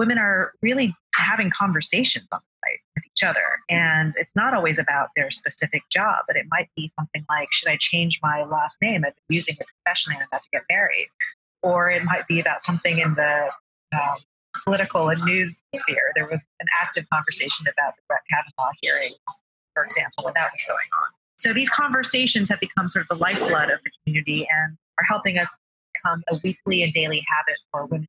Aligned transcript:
women 0.00 0.18
are 0.18 0.52
really 0.62 0.96
having 1.14 1.50
conversations 1.50 2.26
on 2.32 2.40
the 2.40 2.68
site 2.68 2.80
with 2.96 3.04
each 3.04 3.22
other. 3.22 3.58
And 3.68 4.14
it's 4.16 4.34
not 4.34 4.54
always 4.54 4.78
about 4.78 5.08
their 5.14 5.30
specific 5.30 5.82
job, 5.92 6.20
but 6.26 6.36
it 6.36 6.46
might 6.50 6.70
be 6.74 6.88
something 6.88 7.22
like, 7.28 7.48
should 7.52 7.68
I 7.68 7.76
change 7.78 8.18
my 8.22 8.42
last 8.44 8.78
name? 8.80 9.04
I've 9.06 9.14
been 9.14 9.36
using 9.36 9.56
it 9.60 9.66
professionally 9.84 10.14
and 10.16 10.22
I'm 10.22 10.28
about 10.32 10.40
to 10.40 10.48
get 10.54 10.62
married. 10.70 11.08
Or 11.62 11.90
it 11.90 12.02
might 12.02 12.26
be 12.26 12.40
about 12.40 12.62
something 12.62 12.98
in 12.98 13.14
the 13.14 13.50
um, 13.92 14.16
political 14.64 15.10
and 15.10 15.22
news 15.22 15.62
sphere. 15.76 16.12
There 16.14 16.26
was 16.26 16.48
an 16.60 16.66
active 16.80 17.04
conversation 17.12 17.66
about 17.68 17.92
the 17.96 18.02
Brett 18.08 18.22
Kavanaugh 18.30 18.72
hearings, 18.80 19.18
for 19.74 19.84
example, 19.84 20.24
when 20.24 20.32
that 20.34 20.50
was 20.50 20.64
going 20.66 20.78
on. 20.78 21.10
So 21.36 21.52
these 21.52 21.68
conversations 21.68 22.48
have 22.48 22.60
become 22.60 22.88
sort 22.88 23.04
of 23.04 23.18
the 23.18 23.22
lifeblood 23.22 23.68
of 23.68 23.80
the 23.84 23.90
community 24.02 24.48
and 24.50 24.78
are 24.98 25.04
helping 25.06 25.36
us 25.36 25.58
become 25.92 26.22
a 26.30 26.36
weekly 26.42 26.82
and 26.82 26.92
daily 26.94 27.22
habit 27.28 27.56
for 27.70 27.84
women, 27.84 28.08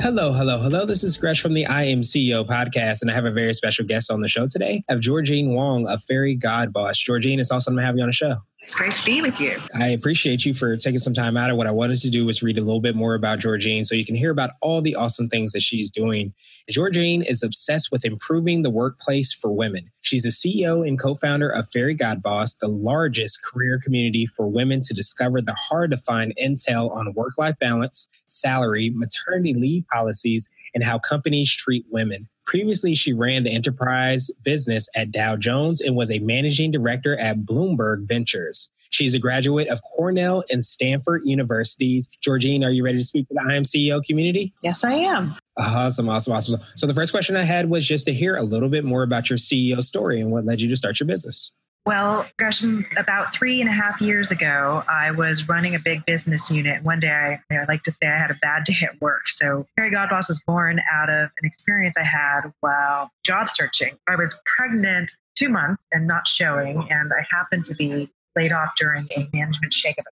Hello, 0.00 0.32
hello, 0.32 0.58
hello. 0.58 0.86
This 0.86 1.02
is 1.02 1.16
Gresh 1.16 1.40
from 1.40 1.54
the 1.54 1.66
I 1.66 1.82
Am 1.82 2.02
CEO 2.02 2.46
podcast, 2.46 3.02
and 3.02 3.10
I 3.10 3.14
have 3.14 3.24
a 3.24 3.32
very 3.32 3.52
special 3.52 3.84
guest 3.84 4.12
on 4.12 4.20
the 4.20 4.28
show 4.28 4.46
today. 4.46 4.84
I 4.88 4.92
have 4.92 5.00
Georgene 5.00 5.48
Huang, 5.48 5.88
a 5.88 5.98
fairy 5.98 6.36
god 6.36 6.72
boss. 6.72 7.02
Georgene, 7.02 7.40
it's 7.40 7.50
awesome 7.50 7.76
to 7.76 7.82
have 7.82 7.96
you 7.96 8.02
on 8.02 8.08
the 8.08 8.12
show. 8.12 8.36
It's 8.68 8.74
great 8.74 8.92
to 8.92 9.04
be 9.06 9.22
with 9.22 9.40
you. 9.40 9.56
I 9.74 9.88
appreciate 9.88 10.44
you 10.44 10.52
for 10.52 10.76
taking 10.76 10.98
some 10.98 11.14
time 11.14 11.38
out. 11.38 11.48
of 11.48 11.56
what 11.56 11.66
I 11.66 11.70
wanted 11.70 12.00
to 12.00 12.10
do 12.10 12.26
was 12.26 12.42
read 12.42 12.58
a 12.58 12.60
little 12.60 12.82
bit 12.82 12.94
more 12.94 13.14
about 13.14 13.38
Georgene 13.38 13.82
so 13.82 13.94
you 13.94 14.04
can 14.04 14.14
hear 14.14 14.30
about 14.30 14.50
all 14.60 14.82
the 14.82 14.94
awesome 14.94 15.30
things 15.30 15.52
that 15.52 15.62
she's 15.62 15.90
doing. 15.90 16.34
Georgene 16.70 17.24
is 17.26 17.42
obsessed 17.42 17.90
with 17.90 18.04
improving 18.04 18.60
the 18.60 18.68
workplace 18.68 19.32
for 19.32 19.50
women. 19.50 19.90
She's 20.02 20.26
a 20.26 20.28
CEO 20.28 20.86
and 20.86 21.00
co 21.00 21.14
founder 21.14 21.48
of 21.48 21.66
Fairy 21.70 21.94
God 21.94 22.22
Boss, 22.22 22.56
the 22.56 22.68
largest 22.68 23.40
career 23.42 23.80
community 23.82 24.26
for 24.26 24.46
women 24.46 24.82
to 24.82 24.92
discover 24.92 25.40
the 25.40 25.56
hard 25.58 25.90
to 25.92 25.96
find 25.96 26.34
intel 26.38 26.90
on 26.90 27.14
work 27.14 27.38
life 27.38 27.58
balance, 27.58 28.06
salary, 28.26 28.92
maternity 28.94 29.54
leave 29.54 29.86
policies, 29.90 30.50
and 30.74 30.84
how 30.84 30.98
companies 30.98 31.50
treat 31.50 31.86
women. 31.90 32.28
Previously, 32.48 32.94
she 32.94 33.12
ran 33.12 33.44
the 33.44 33.52
enterprise 33.52 34.30
business 34.42 34.88
at 34.96 35.10
Dow 35.10 35.36
Jones 35.36 35.82
and 35.82 35.94
was 35.94 36.10
a 36.10 36.18
managing 36.20 36.70
director 36.70 37.18
at 37.18 37.40
Bloomberg 37.40 38.08
Ventures. 38.08 38.70
She's 38.88 39.12
a 39.12 39.18
graduate 39.18 39.68
of 39.68 39.82
Cornell 39.82 40.42
and 40.50 40.64
Stanford 40.64 41.20
Universities. 41.26 42.08
Georgene, 42.26 42.64
are 42.64 42.70
you 42.70 42.82
ready 42.82 42.96
to 42.96 43.04
speak 43.04 43.28
to 43.28 43.34
the 43.34 43.44
I 43.46 43.54
Am 43.54 43.64
CEO 43.64 44.02
community? 44.02 44.54
Yes, 44.62 44.82
I 44.82 44.94
am. 44.94 45.36
Awesome, 45.58 46.08
awesome, 46.08 46.32
awesome. 46.32 46.58
So, 46.74 46.86
the 46.86 46.94
first 46.94 47.12
question 47.12 47.36
I 47.36 47.42
had 47.42 47.68
was 47.68 47.86
just 47.86 48.06
to 48.06 48.14
hear 48.14 48.36
a 48.36 48.42
little 48.42 48.70
bit 48.70 48.84
more 48.84 49.02
about 49.02 49.28
your 49.28 49.36
CEO 49.36 49.82
story 49.82 50.18
and 50.18 50.30
what 50.30 50.46
led 50.46 50.62
you 50.62 50.70
to 50.70 50.76
start 50.76 51.00
your 51.00 51.06
business. 51.06 51.52
Well, 51.88 52.26
Gresham, 52.38 52.84
about 52.98 53.34
three 53.34 53.62
and 53.62 53.70
a 53.70 53.72
half 53.72 53.98
years 54.02 54.30
ago, 54.30 54.84
I 54.90 55.10
was 55.10 55.48
running 55.48 55.74
a 55.74 55.78
big 55.78 56.04
business 56.04 56.50
unit. 56.50 56.82
One 56.82 57.00
day, 57.00 57.38
I, 57.50 57.56
I 57.56 57.64
like 57.66 57.82
to 57.84 57.90
say 57.90 58.06
I 58.06 58.18
had 58.18 58.30
a 58.30 58.36
bad 58.42 58.64
day 58.64 58.76
at 58.82 59.00
work. 59.00 59.30
So, 59.30 59.66
Fairy 59.74 59.90
God 59.90 60.10
Boss 60.10 60.28
was 60.28 60.38
born 60.46 60.82
out 60.92 61.08
of 61.08 61.30
an 61.40 61.46
experience 61.46 61.94
I 61.98 62.04
had 62.04 62.52
while 62.60 63.10
job 63.24 63.48
searching. 63.48 63.96
I 64.06 64.16
was 64.16 64.38
pregnant 64.58 65.10
two 65.34 65.48
months 65.48 65.86
and 65.90 66.06
not 66.06 66.26
showing, 66.26 66.86
and 66.90 67.10
I 67.10 67.24
happened 67.30 67.64
to 67.64 67.74
be 67.74 68.12
laid 68.36 68.52
off 68.52 68.72
during 68.76 69.08
a 69.16 69.26
management 69.32 69.72
shakeup. 69.72 70.04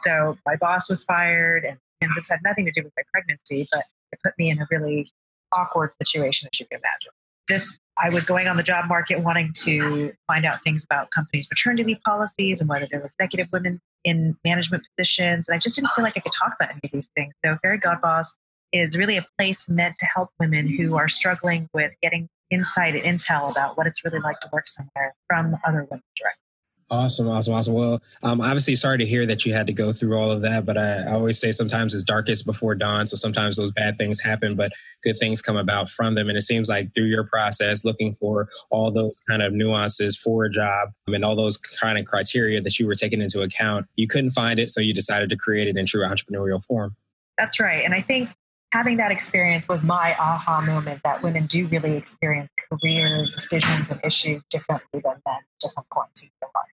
So, 0.00 0.38
my 0.46 0.56
boss 0.56 0.88
was 0.88 1.04
fired, 1.04 1.66
and, 1.66 1.76
and 2.00 2.10
this 2.16 2.30
had 2.30 2.40
nothing 2.42 2.64
to 2.64 2.72
do 2.72 2.82
with 2.82 2.94
my 2.96 3.02
pregnancy, 3.12 3.68
but 3.70 3.84
it 4.12 4.20
put 4.24 4.32
me 4.38 4.48
in 4.48 4.62
a 4.62 4.66
really 4.70 5.06
awkward 5.52 5.92
situation, 6.02 6.48
as 6.50 6.58
you 6.58 6.64
can 6.64 6.78
imagine. 6.78 7.12
This 7.48 7.78
I 7.98 8.10
was 8.10 8.24
going 8.24 8.46
on 8.46 8.56
the 8.56 8.62
job 8.62 8.86
market 8.88 9.20
wanting 9.20 9.52
to 9.64 10.12
find 10.26 10.44
out 10.44 10.62
things 10.62 10.84
about 10.84 11.10
companies' 11.10 11.48
maternity 11.50 11.84
leave 11.84 12.00
policies 12.02 12.60
and 12.60 12.68
whether 12.68 12.86
there 12.90 13.00
were 13.00 13.06
executive 13.06 13.48
women 13.52 13.80
in 14.04 14.36
management 14.44 14.84
positions. 14.96 15.48
And 15.48 15.54
I 15.54 15.58
just 15.58 15.76
didn't 15.76 15.90
feel 15.96 16.04
like 16.04 16.16
I 16.16 16.20
could 16.20 16.32
talk 16.32 16.54
about 16.58 16.70
any 16.70 16.80
of 16.84 16.90
these 16.92 17.10
things. 17.16 17.34
So, 17.44 17.56
Fairy 17.62 17.78
God 17.78 18.00
Boss 18.02 18.38
is 18.72 18.98
really 18.98 19.16
a 19.16 19.26
place 19.38 19.68
meant 19.68 19.96
to 19.96 20.06
help 20.06 20.30
women 20.38 20.68
who 20.68 20.96
are 20.96 21.08
struggling 21.08 21.68
with 21.72 21.94
getting 22.02 22.28
insight 22.50 22.94
and 22.94 23.18
intel 23.18 23.50
about 23.50 23.76
what 23.76 23.86
it's 23.86 24.04
really 24.04 24.20
like 24.20 24.38
to 24.40 24.48
work 24.52 24.68
somewhere 24.68 25.14
from 25.28 25.56
other 25.64 25.84
women 25.84 26.02
directly. 26.16 26.45
Awesome, 26.88 27.26
awesome, 27.26 27.52
awesome. 27.52 27.74
Well, 27.74 28.00
um, 28.22 28.40
obviously, 28.40 28.76
sorry 28.76 28.98
to 28.98 29.06
hear 29.06 29.26
that 29.26 29.44
you 29.44 29.52
had 29.52 29.66
to 29.66 29.72
go 29.72 29.92
through 29.92 30.16
all 30.16 30.30
of 30.30 30.40
that, 30.42 30.64
but 30.64 30.78
I, 30.78 31.02
I, 31.02 31.12
always 31.14 31.36
say 31.40 31.50
sometimes 31.50 31.94
it's 31.94 32.04
darkest 32.04 32.46
before 32.46 32.76
dawn. 32.76 33.06
So 33.06 33.16
sometimes 33.16 33.56
those 33.56 33.72
bad 33.72 33.98
things 33.98 34.20
happen, 34.20 34.54
but 34.54 34.70
good 35.02 35.18
things 35.18 35.42
come 35.42 35.56
about 35.56 35.88
from 35.88 36.14
them. 36.14 36.28
And 36.28 36.38
it 36.38 36.42
seems 36.42 36.68
like 36.68 36.94
through 36.94 37.06
your 37.06 37.24
process, 37.24 37.84
looking 37.84 38.14
for 38.14 38.48
all 38.70 38.92
those 38.92 39.20
kind 39.28 39.42
of 39.42 39.52
nuances 39.52 40.16
for 40.16 40.44
a 40.44 40.50
job 40.50 40.90
and 41.08 41.24
all 41.24 41.34
those 41.34 41.56
kind 41.56 41.98
of 41.98 42.04
criteria 42.04 42.60
that 42.60 42.78
you 42.78 42.86
were 42.86 42.94
taking 42.94 43.20
into 43.20 43.42
account, 43.42 43.86
you 43.96 44.06
couldn't 44.06 44.30
find 44.30 44.60
it. 44.60 44.70
So 44.70 44.80
you 44.80 44.94
decided 44.94 45.28
to 45.30 45.36
create 45.36 45.66
it 45.66 45.76
in 45.76 45.86
true 45.86 46.04
entrepreneurial 46.06 46.64
form. 46.64 46.94
That's 47.36 47.58
right. 47.58 47.84
And 47.84 47.94
I 47.94 48.00
think 48.00 48.30
having 48.72 48.96
that 48.98 49.10
experience 49.10 49.66
was 49.66 49.82
my 49.82 50.14
aha 50.20 50.60
moment 50.60 51.00
that 51.02 51.20
women 51.20 51.46
do 51.46 51.66
really 51.66 51.96
experience 51.96 52.52
career 52.70 53.26
decisions 53.32 53.90
and 53.90 53.98
issues 54.04 54.44
differently 54.44 55.00
than 55.02 55.20
men, 55.26 55.38
different 55.60 55.88
points 55.90 56.22
in 56.22 56.30
their 56.40 56.50
life. 56.54 56.75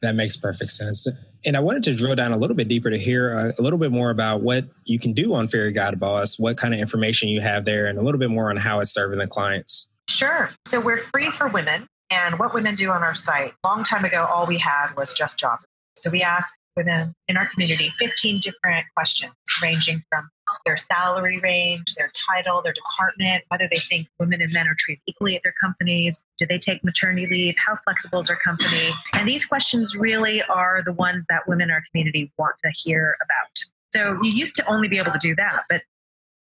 That 0.00 0.14
makes 0.14 0.36
perfect 0.36 0.70
sense. 0.70 1.08
And 1.44 1.56
I 1.56 1.60
wanted 1.60 1.82
to 1.84 1.94
drill 1.94 2.14
down 2.14 2.32
a 2.32 2.36
little 2.36 2.54
bit 2.54 2.68
deeper 2.68 2.90
to 2.90 2.98
hear 2.98 3.30
a, 3.30 3.54
a, 3.58 3.62
little 3.62 3.78
bit 3.78 3.90
more 3.90 4.10
about 4.10 4.42
what 4.42 4.64
you 4.84 4.98
can 4.98 5.12
do 5.12 5.34
on 5.34 5.48
Fairy 5.48 5.72
God 5.72 5.98
Boss, 5.98 6.38
what 6.38 6.56
kind 6.56 6.72
of 6.72 6.80
information 6.80 7.28
you 7.28 7.40
have 7.40 7.64
there, 7.64 7.86
and 7.86 7.98
a 7.98 8.02
little 8.02 8.18
bit 8.18 8.30
more 8.30 8.50
on 8.50 8.56
how 8.56 8.78
it's 8.80 8.90
serving 8.90 9.18
the 9.18 9.26
clients. 9.26 9.88
Sure. 10.08 10.50
So 10.66 10.80
we're 10.80 10.98
free 10.98 11.30
for 11.30 11.48
women. 11.48 11.86
And 12.10 12.38
what 12.38 12.54
women 12.54 12.74
do 12.74 12.90
on 12.90 13.02
our 13.02 13.14
site, 13.14 13.52
long 13.64 13.84
time 13.84 14.04
ago, 14.04 14.26
all 14.30 14.46
we 14.46 14.56
had 14.56 14.94
was 14.96 15.12
just 15.12 15.38
job. 15.38 15.58
So 15.96 16.10
we 16.10 16.22
ask 16.22 16.54
women 16.76 17.12
in 17.26 17.36
our 17.36 17.46
community 17.46 17.90
15 17.98 18.40
different 18.40 18.86
questions 18.96 19.34
ranging 19.62 20.02
from 20.10 20.28
their 20.64 20.76
salary 20.76 21.38
range, 21.38 21.94
their 21.96 22.10
title, 22.30 22.62
their 22.62 22.72
department, 22.72 23.44
whether 23.48 23.68
they 23.70 23.78
think 23.78 24.08
women 24.18 24.40
and 24.40 24.52
men 24.52 24.66
are 24.68 24.76
treated 24.78 25.02
equally 25.06 25.36
at 25.36 25.42
their 25.42 25.54
companies, 25.60 26.22
do 26.38 26.46
they 26.46 26.58
take 26.58 26.82
maternity 26.84 27.26
leave, 27.30 27.54
how 27.64 27.76
flexible 27.76 28.18
is 28.18 28.26
their 28.26 28.36
company? 28.36 28.90
And 29.14 29.28
these 29.28 29.44
questions 29.44 29.96
really 29.96 30.42
are 30.44 30.82
the 30.84 30.92
ones 30.92 31.26
that 31.28 31.46
women 31.46 31.64
in 31.64 31.70
our 31.70 31.82
community 31.90 32.32
want 32.38 32.56
to 32.64 32.70
hear 32.74 33.16
about. 33.22 33.58
So 33.92 34.18
you 34.22 34.30
used 34.30 34.54
to 34.56 34.66
only 34.66 34.88
be 34.88 34.98
able 34.98 35.12
to 35.12 35.18
do 35.18 35.34
that, 35.36 35.64
but 35.68 35.82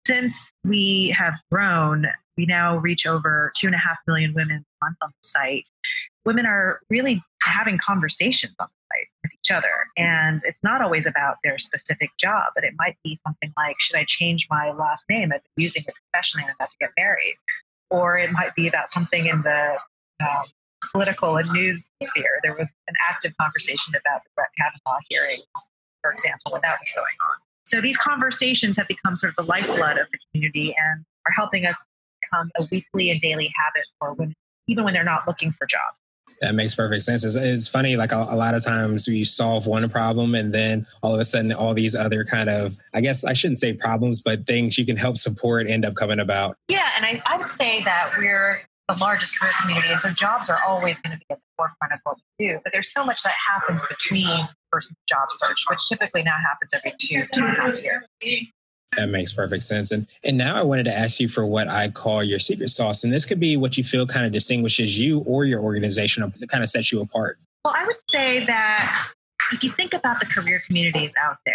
since 0.07 0.53
we 0.65 1.15
have 1.19 1.35
grown, 1.51 2.07
we 2.37 2.47
now 2.47 2.79
reach 2.79 3.07
over 3.07 3.53
two 3.57 3.67
and 3.67 3.75
a 3.75 3.79
half 3.79 3.99
million 4.07 4.33
women 4.35 4.65
a 4.83 4.85
month 4.85 4.97
on 5.03 5.11
the 5.11 5.29
site. 5.29 5.65
Women 6.25 6.47
are 6.47 6.81
really 6.91 7.23
having 7.43 7.79
conversations 7.79 8.55
on 8.61 8.69
with 8.69 9.09
each 9.43 9.51
other. 9.51 9.87
And 9.97 10.41
it's 10.45 10.63
not 10.63 10.83
always 10.83 11.07
about 11.07 11.37
their 11.43 11.59
specific 11.59 12.11
job, 12.19 12.53
but 12.55 12.65
it 12.65 12.75
might 12.79 12.97
be 13.05 13.17
something 13.17 13.53
like, 13.57 13.77
should 13.79 13.97
I 13.97 14.05
change 14.05 14.47
my 14.51 14.71
last 14.71 15.07
name? 15.09 15.33
I've 15.33 15.43
been 15.43 15.63
using 15.63 15.85
it 15.87 15.95
professionally 16.13 16.45
and 16.45 16.51
I'm 16.51 16.57
about 16.59 16.71
to 16.71 16.77
get 16.81 16.91
married. 16.97 17.37
Or 17.91 18.19
it 18.19 18.31
might 18.33 18.55
be 18.55 18.69
about 18.69 18.89
something 18.89 19.27
in 19.27 19.43
the 19.43 19.77
um, 20.21 20.45
political 20.93 21.37
and 21.37 21.51
news 21.51 21.91
sphere. 22.03 22.41
There 22.43 22.55
was 22.55 22.75
an 22.89 22.95
active 23.09 23.33
conversation 23.41 23.95
about 23.95 24.23
the 24.25 24.31
Brett 24.35 24.49
Kavanaugh 24.59 25.01
hearings, 25.09 25.45
for 26.01 26.11
example, 26.11 26.53
when 26.53 26.61
that 26.63 26.79
was 26.81 26.91
going 26.95 27.05
on. 27.05 27.39
So 27.65 27.81
these 27.81 27.97
conversations 27.97 28.77
have 28.77 28.89
become 28.89 29.17
sort 29.17 29.31
of 29.31 29.45
the 29.45 29.49
lifeblood 29.49 29.99
of 29.99 30.07
the 30.11 30.19
community 30.33 30.75
and 30.77 31.05
are 31.27 31.33
helping 31.33 31.67
us 31.67 31.87
become 32.23 32.51
a 32.59 32.67
weekly 32.71 33.11
and 33.11 33.21
daily 33.21 33.53
habit 33.57 33.85
for 33.99 34.15
women, 34.15 34.35
even 34.67 34.85
when 34.85 34.95
they're 34.95 35.05
not 35.05 35.27
looking 35.27 35.53
for 35.53 35.67
jobs. 35.67 36.02
That 36.43 36.57
makes 36.57 36.75
perfect 36.75 37.05
sense. 37.05 37.25
It's, 37.25 37.37
it's 37.37 37.69
funny, 37.69 37.97
like 37.97 38.11
a, 38.11 38.27
a, 38.29 38.37
lot 38.37 38.55
of 38.55 38.65
times 38.65 39.07
we 39.07 39.23
solve 39.23 39.69
one 39.69 39.89
problem 39.89 40.35
and 40.35 40.53
then 40.53 40.87
all 41.01 41.15
of 41.15 41.21
a 41.21 41.25
sudden 41.25 41.53
all 41.53 41.73
these 41.73 41.95
other 41.95 42.25
kind 42.25 42.51
of, 42.51 42.77
I 42.93 43.01
guess 43.01 43.25
I 43.25 43.33
shouldn't 43.33 43.59
say 43.59 43.75
problems, 43.75 44.21
but 44.21 44.45
things 44.45 44.77
you 44.77 44.85
can 44.85 44.97
help 44.97 45.17
support 45.17 45.69
end 45.69 45.85
up 45.85 45.95
coming 45.95 46.19
about. 46.19 46.57
Yeah. 46.67 46.91
And 46.97 47.07
I, 47.07 47.23
I 47.27 47.39
would 47.39 47.49
say 47.49 47.85
that 47.85 48.15
we're 48.19 48.63
the 48.89 48.97
largest 49.01 49.39
career 49.39 49.53
community. 49.61 49.89
And 49.89 50.01
so 50.01 50.11
jobs 50.11 50.51
are 50.51 50.61
always 50.67 50.99
going 51.01 51.13
to 51.13 51.19
be 51.19 51.27
at 51.31 51.39
the 51.39 51.45
forefront 51.57 51.93
of 51.93 52.01
what 52.03 52.17
we 52.39 52.49
do. 52.49 52.61
But 52.65 52.73
there's 52.73 52.93
so 52.93 53.05
much 53.05 53.23
that 53.23 53.35
happens 53.53 53.87
between 53.87 54.49
person's 54.73 54.99
job 55.09 55.29
search, 55.31 55.65
which 55.71 55.79
typically 55.89 56.25
now 56.25 56.37
happens 56.45 56.71
every 56.75 56.93
two, 56.99 57.25
two 57.33 57.45
and 57.45 57.57
a 57.57 57.61
half 57.61 57.83
years. 57.83 58.05
That 58.97 59.09
makes 59.09 59.33
perfect 59.33 59.63
sense. 59.63 59.91
And 59.91 60.07
and 60.23 60.37
now 60.37 60.55
I 60.55 60.63
wanted 60.63 60.85
to 60.85 60.97
ask 60.97 61.19
you 61.19 61.29
for 61.29 61.47
what 61.47 61.69
I 61.69 61.89
call 61.89 62.23
your 62.23 62.39
secret 62.39 62.69
sauce. 62.69 63.05
And 63.05 63.13
this 63.13 63.25
could 63.25 63.41
be 63.41 63.57
what 63.57 63.79
you 63.79 63.85
feel 63.85 64.07
kind 64.07 64.27
of 64.27 64.33
distinguishes 64.33 65.01
you 65.01 65.21
or 65.21 65.45
your 65.45 65.61
organization 65.61 66.31
that 66.39 66.49
kind 66.49 66.63
of 66.63 66.69
sets 66.69 66.93
you 66.93 67.01
apart. 67.01 67.39
Well, 67.65 67.75
I 67.77 67.87
would 67.87 67.97
say 68.11 68.45
that 68.45 69.09
if 69.53 69.63
you 69.63 69.71
think 69.71 69.95
about 69.95 70.21
the 70.21 70.27
career 70.27 70.63
communities 70.67 71.13
out 71.23 71.37
there, 71.47 71.55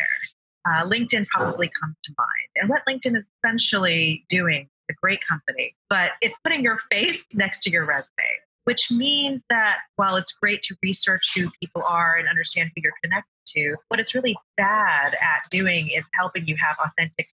uh, 0.67 0.85
LinkedIn 0.85 1.27
probably 1.27 1.69
comes 1.79 1.95
to 2.03 2.13
mind. 2.17 2.49
And 2.55 2.69
what 2.69 2.83
LinkedIn 2.87 3.15
is 3.15 3.29
essentially 3.43 4.25
doing 4.29 4.67
a 4.89 4.93
great 4.93 5.19
company, 5.27 5.75
but 5.89 6.11
it's 6.21 6.37
putting 6.43 6.63
your 6.63 6.79
face 6.91 7.25
next 7.35 7.61
to 7.63 7.69
your 7.69 7.85
resume, 7.85 8.23
which 8.67 8.91
means 8.91 9.45
that 9.49 9.77
while 9.95 10.17
it's 10.17 10.33
great 10.33 10.61
to 10.61 10.75
research 10.83 11.31
who 11.33 11.49
people 11.61 11.81
are 11.83 12.17
and 12.17 12.27
understand 12.27 12.69
who 12.75 12.81
you're 12.83 12.91
connected 13.01 13.31
to, 13.45 13.77
what 13.87 13.97
it's 13.97 14.13
really 14.13 14.35
bad 14.57 15.13
at 15.13 15.49
doing 15.49 15.87
is 15.87 16.05
helping 16.13 16.45
you 16.45 16.57
have 16.57 16.75
authentic 16.85 17.29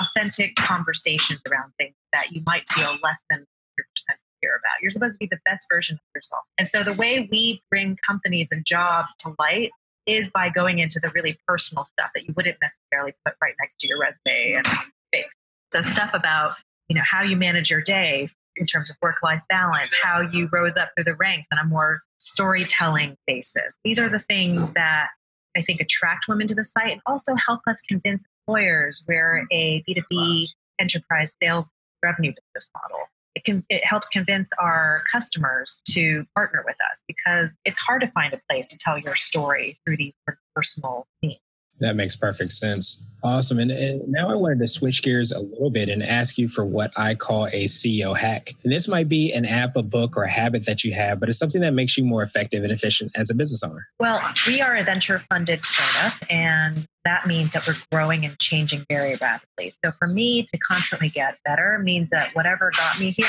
authentic 0.00 0.56
conversations 0.56 1.40
around 1.48 1.72
things 1.78 1.94
that 2.12 2.32
you 2.32 2.42
might 2.44 2.64
feel 2.72 2.98
less 3.04 3.24
than 3.30 3.38
100% 3.38 3.44
secure 3.94 4.56
about. 4.56 4.82
You're 4.82 4.90
supposed 4.90 5.14
to 5.14 5.18
be 5.20 5.28
the 5.30 5.38
best 5.46 5.66
version 5.70 5.94
of 5.94 6.00
yourself. 6.12 6.42
And 6.58 6.68
so 6.68 6.82
the 6.82 6.92
way 6.92 7.28
we 7.30 7.62
bring 7.70 7.96
companies 8.04 8.48
and 8.50 8.64
jobs 8.66 9.14
to 9.20 9.36
light 9.38 9.70
is 10.06 10.28
by 10.28 10.48
going 10.48 10.80
into 10.80 10.98
the 10.98 11.10
really 11.10 11.38
personal 11.46 11.84
stuff 11.84 12.10
that 12.16 12.26
you 12.26 12.34
wouldn't 12.36 12.56
necessarily 12.60 13.14
put 13.24 13.36
right 13.40 13.54
next 13.60 13.78
to 13.78 13.86
your 13.86 14.00
resume 14.00 14.54
and 14.54 14.66
face. 15.12 15.30
So 15.72 15.82
stuff 15.82 16.10
about, 16.12 16.56
you 16.88 16.96
know, 16.96 17.02
how 17.08 17.22
you 17.22 17.36
manage 17.36 17.70
your 17.70 17.80
day 17.80 18.28
in 18.56 18.66
terms 18.66 18.90
of 18.90 18.96
work-life 19.02 19.40
balance, 19.48 19.94
how 20.02 20.20
you 20.20 20.48
rose 20.52 20.76
up 20.76 20.90
through 20.94 21.04
the 21.04 21.14
ranks 21.14 21.48
on 21.52 21.58
a 21.58 21.64
more 21.64 22.00
storytelling 22.18 23.16
basis. 23.26 23.78
These 23.84 23.98
are 23.98 24.08
the 24.08 24.20
things 24.20 24.72
that 24.72 25.08
I 25.56 25.62
think 25.62 25.80
attract 25.80 26.26
women 26.28 26.46
to 26.46 26.54
the 26.54 26.64
site 26.64 26.92
and 26.92 27.00
also 27.06 27.34
help 27.34 27.60
us 27.68 27.80
convince 27.82 28.26
employers 28.46 29.04
we're 29.08 29.46
a 29.50 29.82
B2B 29.88 30.48
enterprise 30.78 31.36
sales 31.42 31.72
revenue 32.02 32.32
business 32.32 32.70
model 32.74 33.06
it 33.34 33.44
can 33.44 33.64
it 33.68 33.84
helps 33.84 34.08
convince 34.08 34.50
our 34.58 35.02
customers 35.10 35.82
to 35.90 36.24
partner 36.34 36.62
with 36.66 36.76
us 36.90 37.04
because 37.06 37.56
it's 37.64 37.78
hard 37.78 38.00
to 38.02 38.08
find 38.08 38.34
a 38.34 38.40
place 38.48 38.66
to 38.68 38.76
tell 38.76 38.98
your 38.98 39.16
story 39.16 39.78
through 39.84 39.96
these 39.96 40.16
personal 40.54 41.06
means. 41.22 41.38
That 41.82 41.96
makes 41.96 42.14
perfect 42.14 42.52
sense. 42.52 43.04
Awesome. 43.24 43.58
And, 43.58 43.70
and, 43.70 44.02
now 44.08 44.30
I 44.30 44.34
wanted 44.34 44.60
to 44.60 44.68
switch 44.68 45.02
gears 45.02 45.32
a 45.32 45.40
little 45.40 45.70
bit 45.70 45.88
and 45.88 46.02
ask 46.02 46.38
you 46.38 46.48
for 46.48 46.64
what 46.64 46.92
I 46.96 47.14
call 47.14 47.46
a 47.46 47.64
CEO 47.64 48.16
hack. 48.16 48.50
And 48.62 48.72
this 48.72 48.86
might 48.86 49.08
be 49.08 49.32
an 49.32 49.44
app, 49.44 49.76
a 49.76 49.82
book, 49.82 50.16
or 50.16 50.22
a 50.22 50.30
habit 50.30 50.66
that 50.66 50.84
you 50.84 50.92
have, 50.94 51.18
but 51.18 51.28
it's 51.28 51.38
something 51.38 51.60
that 51.60 51.72
makes 51.72 51.96
you 51.96 52.04
more 52.04 52.22
effective 52.22 52.62
and 52.62 52.72
efficient 52.72 53.10
as 53.16 53.30
a 53.30 53.34
business 53.34 53.62
owner. 53.64 53.86
Well, 53.98 54.20
we 54.46 54.60
are 54.60 54.76
a 54.76 54.84
venture 54.84 55.24
funded 55.28 55.64
startup, 55.64 56.14
and 56.30 56.86
that 57.04 57.26
means 57.26 57.52
that 57.52 57.66
we're 57.66 57.76
growing 57.90 58.24
and 58.24 58.38
changing 58.38 58.84
very 58.88 59.16
rapidly. 59.16 59.72
So 59.84 59.92
for 59.98 60.06
me 60.06 60.44
to 60.44 60.58
constantly 60.58 61.08
get 61.08 61.38
better 61.44 61.80
means 61.82 62.10
that 62.10 62.34
whatever 62.34 62.70
got 62.76 63.00
me 63.00 63.10
here 63.10 63.26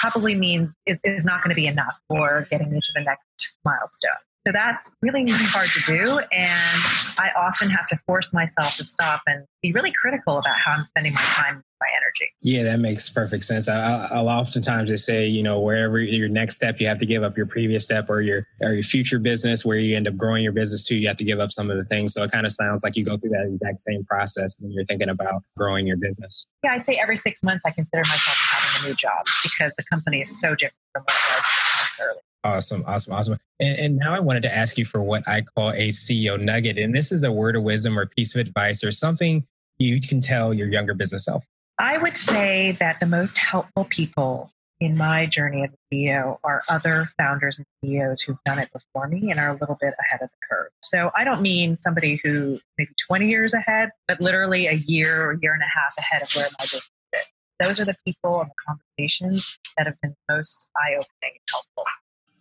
probably 0.00 0.34
means 0.34 0.74
is, 0.86 0.98
is 1.04 1.24
not 1.24 1.42
going 1.42 1.50
to 1.50 1.60
be 1.60 1.66
enough 1.66 2.00
for 2.08 2.44
getting 2.50 2.72
me 2.72 2.80
to 2.80 2.92
the 2.94 3.02
next 3.02 3.56
milestone. 3.64 4.12
So 4.46 4.52
that's 4.52 4.94
really 5.00 5.24
hard 5.28 5.70
to 5.70 5.80
do. 5.86 6.18
And 6.18 6.82
I 7.18 7.30
often 7.34 7.70
have 7.70 7.88
to 7.88 7.96
force 8.06 8.34
myself 8.34 8.76
to 8.76 8.84
stop 8.84 9.22
and 9.26 9.46
be 9.62 9.72
really 9.72 9.90
critical 9.90 10.36
about 10.36 10.56
how 10.62 10.72
I'm 10.72 10.84
spending 10.84 11.14
my 11.14 11.22
time, 11.22 11.62
my 11.80 11.86
energy. 11.96 12.30
Yeah, 12.42 12.64
that 12.64 12.78
makes 12.78 13.08
perfect 13.08 13.42
sense. 13.44 13.70
I, 13.70 14.06
will 14.12 14.28
oftentimes 14.28 14.90
just 14.90 15.06
say, 15.06 15.26
you 15.26 15.42
know, 15.42 15.60
wherever 15.60 15.98
your 15.98 16.28
next 16.28 16.56
step, 16.56 16.78
you 16.78 16.86
have 16.88 16.98
to 16.98 17.06
give 17.06 17.22
up 17.22 17.38
your 17.38 17.46
previous 17.46 17.84
step 17.84 18.10
or 18.10 18.20
your 18.20 18.46
or 18.60 18.74
your 18.74 18.82
future 18.82 19.18
business 19.18 19.64
where 19.64 19.78
you 19.78 19.96
end 19.96 20.06
up 20.06 20.16
growing 20.16 20.44
your 20.44 20.52
business 20.52 20.86
to, 20.88 20.94
you 20.94 21.08
have 21.08 21.16
to 21.16 21.24
give 21.24 21.40
up 21.40 21.50
some 21.50 21.70
of 21.70 21.78
the 21.78 21.84
things. 21.84 22.12
So 22.12 22.22
it 22.22 22.30
kind 22.30 22.44
of 22.44 22.52
sounds 22.52 22.84
like 22.84 22.96
you 22.96 23.04
go 23.04 23.16
through 23.16 23.30
that 23.30 23.46
exact 23.48 23.78
same 23.78 24.04
process 24.04 24.56
when 24.60 24.72
you're 24.72 24.84
thinking 24.84 25.08
about 25.08 25.42
growing 25.56 25.86
your 25.86 25.96
business. 25.96 26.46
Yeah, 26.62 26.72
I'd 26.72 26.84
say 26.84 26.96
every 26.96 27.16
six 27.16 27.42
months 27.42 27.64
I 27.64 27.70
consider 27.70 28.02
myself 28.08 28.36
having 28.36 28.84
a 28.84 28.88
new 28.90 28.94
job 28.94 29.24
because 29.42 29.72
the 29.78 29.84
company 29.84 30.20
is 30.20 30.38
so 30.38 30.54
different 30.54 30.74
from 30.92 31.04
what 31.04 31.14
it 31.14 31.34
was 31.34 31.44
six 31.46 31.78
months 31.78 32.00
earlier. 32.02 32.20
Awesome, 32.44 32.84
awesome, 32.86 33.14
awesome. 33.14 33.38
And, 33.58 33.78
and, 33.78 33.96
now 33.96 34.14
I 34.14 34.20
wanted 34.20 34.42
to 34.42 34.54
ask 34.54 34.76
you 34.76 34.84
for 34.84 35.02
what 35.02 35.26
I 35.26 35.40
call 35.40 35.70
a 35.70 35.88
CEO 35.88 36.38
nugget. 36.38 36.76
And 36.76 36.94
this 36.94 37.10
is 37.10 37.24
a 37.24 37.32
word 37.32 37.56
of 37.56 37.62
wisdom 37.62 37.98
or 37.98 38.04
piece 38.04 38.34
of 38.34 38.40
advice 38.46 38.84
or 38.84 38.92
something 38.92 39.46
you 39.78 39.98
can 39.98 40.20
tell 40.20 40.52
your 40.52 40.68
younger 40.68 40.92
business 40.92 41.24
self. 41.24 41.46
I 41.78 41.96
would 41.98 42.18
say 42.18 42.76
that 42.80 43.00
the 43.00 43.06
most 43.06 43.38
helpful 43.38 43.86
people 43.86 44.52
in 44.78 44.96
my 44.96 45.24
journey 45.24 45.62
as 45.62 45.74
a 45.74 45.94
CEO 45.94 46.38
are 46.44 46.62
other 46.68 47.08
founders 47.18 47.58
and 47.58 47.66
CEOs 47.82 48.20
who've 48.20 48.42
done 48.44 48.58
it 48.58 48.70
before 48.72 49.08
me 49.08 49.30
and 49.30 49.40
are 49.40 49.50
a 49.50 49.58
little 49.58 49.78
bit 49.80 49.94
ahead 49.98 50.20
of 50.20 50.28
the 50.28 50.36
curve. 50.48 50.68
So 50.82 51.10
I 51.16 51.24
don't 51.24 51.40
mean 51.40 51.78
somebody 51.78 52.20
who 52.22 52.60
maybe 52.76 52.90
20 53.06 53.26
years 53.26 53.54
ahead, 53.54 53.90
but 54.06 54.20
literally 54.20 54.66
a 54.66 54.74
year 54.74 55.24
or 55.24 55.38
year 55.40 55.54
and 55.54 55.62
a 55.62 55.66
half 55.66 55.94
ahead 55.98 56.22
of 56.22 56.28
where 56.34 56.48
my 56.58 56.64
business 56.64 56.90
is. 57.14 57.24
Those 57.58 57.80
are 57.80 57.84
the 57.84 57.96
people 58.04 58.40
and 58.40 58.50
the 58.50 58.76
conversations 58.98 59.58
that 59.78 59.86
have 59.86 60.00
been 60.02 60.14
most 60.28 60.70
eye 60.76 60.92
opening 60.92 61.06
and 61.22 61.40
helpful. 61.50 61.84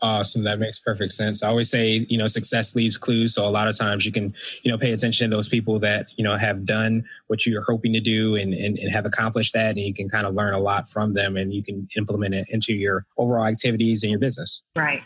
Awesome. 0.04 0.44
That 0.44 0.60
makes 0.60 0.80
perfect 0.80 1.14
sense. 1.14 1.44
I 1.44 1.48
always 1.48 1.70
say, 1.70 2.06
you 2.10 2.18
know, 2.18 2.28
success 2.28 2.76
leaves 2.76 2.98
clues. 2.98 3.34
So 3.34 3.48
a 3.48 3.50
lot 3.50 3.70
of 3.70 3.78
times 3.78 4.06
you 4.06 4.12
can, 4.12 4.34
you 4.62 4.70
know, 4.70 4.78
pay 4.78 4.92
attention 4.92 5.30
to 5.30 5.34
those 5.34 5.48
people 5.48 5.80
that, 5.80 6.08
you 6.18 6.26
know, 6.26 6.36
have 6.36 6.66
done 6.66 7.06
what 7.28 7.46
you're 7.46 7.64
hoping 7.64 7.94
to 7.94 8.02
do 8.02 8.36
and, 8.36 8.54
and, 8.54 8.78
and 8.78 8.92
have 8.92 9.06
accomplished 9.06 9.54
that. 9.54 9.70
And 9.70 9.80
you 9.80 9.94
can 9.94 10.10
kind 10.10 10.28
of 10.28 10.36
learn 10.36 10.54
a 10.54 10.60
lot 10.60 10.90
from 10.90 11.14
them 11.14 11.38
and 11.38 11.54
you 11.54 11.64
can 11.64 11.88
implement 11.96 12.36
it 12.36 12.48
into 12.50 12.74
your 12.74 13.06
overall 13.18 13.46
activities 13.46 14.04
and 14.04 14.10
your 14.12 14.20
business. 14.20 14.62
Right. 14.76 15.02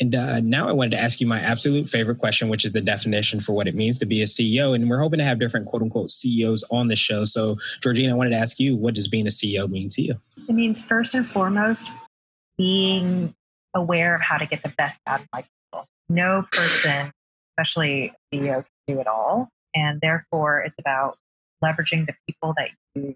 And 0.00 0.14
uh, 0.14 0.38
now 0.38 0.68
I 0.68 0.72
wanted 0.72 0.92
to 0.92 1.00
ask 1.00 1.20
you 1.20 1.26
my 1.26 1.40
absolute 1.40 1.88
favorite 1.88 2.18
question, 2.18 2.48
which 2.48 2.64
is 2.64 2.72
the 2.72 2.80
definition 2.80 3.40
for 3.40 3.54
what 3.54 3.66
it 3.66 3.74
means 3.74 3.98
to 3.98 4.06
be 4.06 4.22
a 4.22 4.26
CEO. 4.26 4.72
And 4.72 4.88
we're 4.88 5.00
hoping 5.00 5.18
to 5.18 5.24
have 5.24 5.40
different 5.40 5.66
quote 5.66 5.82
unquote 5.82 6.12
CEOs 6.12 6.62
on 6.70 6.86
the 6.86 6.94
show. 6.94 7.24
So, 7.24 7.56
Georgina, 7.82 8.12
I 8.12 8.14
wanted 8.14 8.30
to 8.30 8.36
ask 8.36 8.60
you, 8.60 8.76
what 8.76 8.94
does 8.94 9.08
being 9.08 9.26
a 9.26 9.30
CEO 9.30 9.68
mean 9.68 9.88
to 9.88 10.02
you? 10.02 10.14
It 10.48 10.54
means 10.54 10.84
first 10.84 11.14
and 11.14 11.28
foremost 11.28 11.90
being 12.56 13.34
aware 13.74 14.14
of 14.14 14.22
how 14.22 14.38
to 14.38 14.46
get 14.46 14.62
the 14.62 14.72
best 14.76 15.00
out 15.06 15.20
of 15.20 15.26
my 15.32 15.42
people. 15.42 15.86
No 16.08 16.44
person, 16.50 17.12
especially 17.52 18.12
CEO, 18.32 18.64
can 18.64 18.64
do 18.86 19.00
it 19.00 19.06
all. 19.06 19.48
And 19.74 20.00
therefore, 20.00 20.60
it's 20.60 20.78
about 20.78 21.16
leveraging 21.62 22.06
the 22.06 22.14
people 22.26 22.54
that 22.56 22.70
you 22.94 23.14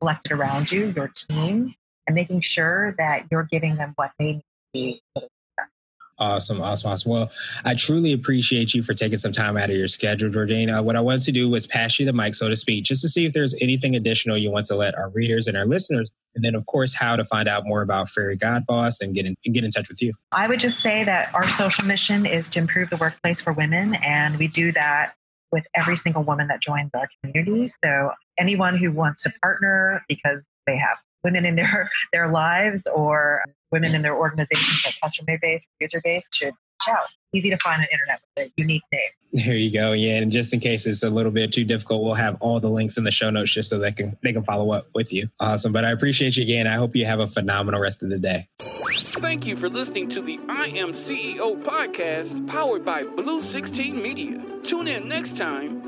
collected 0.00 0.32
around 0.32 0.70
you, 0.70 0.92
your 0.94 1.08
team, 1.08 1.74
and 2.06 2.14
making 2.14 2.40
sure 2.40 2.94
that 2.98 3.26
you're 3.30 3.44
giving 3.44 3.76
them 3.76 3.92
what 3.96 4.12
they 4.18 4.32
need 4.34 4.40
to 4.40 4.42
be 4.72 5.02
successful. 5.16 5.78
Awesome, 6.18 6.62
awesome, 6.62 6.92
awesome. 6.92 7.10
Well, 7.10 7.30
I 7.64 7.74
truly 7.74 8.12
appreciate 8.12 8.74
you 8.74 8.82
for 8.82 8.94
taking 8.94 9.18
some 9.18 9.32
time 9.32 9.56
out 9.56 9.70
of 9.70 9.76
your 9.76 9.88
schedule, 9.88 10.30
Georgina. 10.30 10.78
Uh, 10.78 10.82
what 10.82 10.94
I 10.94 11.00
wanted 11.00 11.22
to 11.22 11.32
do 11.32 11.48
was 11.48 11.66
pass 11.66 11.98
you 11.98 12.06
the 12.06 12.12
mic, 12.12 12.34
so 12.34 12.48
to 12.48 12.56
speak, 12.56 12.84
just 12.84 13.02
to 13.02 13.08
see 13.08 13.26
if 13.26 13.32
there's 13.32 13.54
anything 13.60 13.96
additional 13.96 14.36
you 14.36 14.50
want 14.50 14.66
to 14.66 14.76
let 14.76 14.94
our 14.94 15.08
readers 15.08 15.48
and 15.48 15.56
our 15.56 15.66
listeners, 15.66 16.12
and 16.34 16.44
then, 16.44 16.54
of 16.54 16.66
course, 16.66 16.94
how 16.94 17.16
to 17.16 17.24
find 17.24 17.48
out 17.48 17.64
more 17.66 17.82
about 17.82 18.08
Fairy 18.08 18.36
God 18.36 18.66
Boss 18.66 19.00
and 19.00 19.14
get 19.14 19.26
in, 19.26 19.36
and 19.44 19.54
get 19.54 19.64
in 19.64 19.70
touch 19.70 19.88
with 19.88 20.02
you. 20.02 20.12
I 20.32 20.48
would 20.48 20.60
just 20.60 20.80
say 20.80 21.04
that 21.04 21.34
our 21.34 21.48
social 21.48 21.84
mission 21.84 22.26
is 22.26 22.48
to 22.50 22.58
improve 22.58 22.90
the 22.90 22.96
workplace 22.96 23.40
for 23.40 23.52
women, 23.52 23.94
and 23.96 24.36
we 24.38 24.48
do 24.48 24.72
that 24.72 25.14
with 25.52 25.66
every 25.74 25.96
single 25.96 26.24
woman 26.24 26.48
that 26.48 26.60
joins 26.60 26.90
our 26.94 27.08
community. 27.22 27.68
So 27.84 28.10
anyone 28.38 28.76
who 28.76 28.90
wants 28.90 29.22
to 29.22 29.32
partner 29.40 30.02
because 30.08 30.46
they 30.66 30.76
have 30.76 30.98
women 31.22 31.46
in 31.46 31.56
their 31.56 31.90
their 32.12 32.28
lives 32.30 32.86
or 32.86 33.42
women 33.70 33.94
in 33.94 34.02
their 34.02 34.16
organizations 34.16 34.82
like 34.84 34.94
customer 35.02 35.38
base 35.40 35.64
user 35.80 36.00
base 36.04 36.28
should 36.32 36.54
out. 36.88 37.06
Easy 37.32 37.50
to 37.50 37.56
find 37.58 37.80
on 37.80 37.86
the 37.88 37.92
internet 37.92 38.20
with 38.36 38.46
a 38.46 38.52
unique 38.56 38.82
name. 38.92 39.44
There 39.44 39.56
you 39.56 39.72
go. 39.72 39.92
Yeah 39.92 40.18
and 40.18 40.30
just 40.30 40.54
in 40.54 40.60
case 40.60 40.86
it's 40.86 41.02
a 41.02 41.10
little 41.10 41.32
bit 41.32 41.52
too 41.52 41.64
difficult 41.64 42.04
we'll 42.04 42.14
have 42.14 42.36
all 42.40 42.60
the 42.60 42.70
links 42.70 42.96
in 42.96 43.04
the 43.04 43.10
show 43.10 43.30
notes 43.30 43.52
just 43.52 43.68
so 43.68 43.78
they 43.78 43.90
can 43.90 44.16
they 44.22 44.32
can 44.32 44.44
follow 44.44 44.72
up 44.72 44.86
with 44.94 45.12
you. 45.12 45.28
Awesome 45.40 45.72
but 45.72 45.84
i 45.84 45.90
appreciate 45.90 46.36
you 46.36 46.44
again. 46.44 46.66
I 46.66 46.76
hope 46.76 46.94
you 46.94 47.04
have 47.06 47.20
a 47.20 47.26
phenomenal 47.26 47.80
rest 47.80 48.02
of 48.02 48.10
the 48.10 48.18
day. 48.18 48.48
Thank 48.60 49.46
you 49.46 49.56
for 49.56 49.68
listening 49.68 50.08
to 50.10 50.20
the 50.20 50.38
I 50.48 50.66
Am 50.68 50.92
CEO 50.92 51.60
podcast 51.62 52.46
powered 52.46 52.84
by 52.84 53.04
Blue 53.04 53.40
16 53.40 54.00
Media. 54.00 54.40
Tune 54.62 54.88
in 54.88 55.08
next 55.08 55.36
time 55.36 55.83